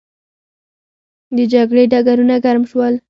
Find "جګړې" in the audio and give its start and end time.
1.53-1.83